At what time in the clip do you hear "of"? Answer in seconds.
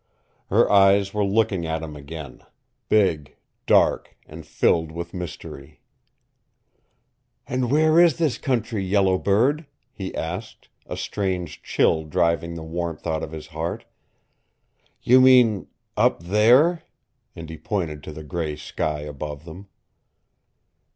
13.21-13.31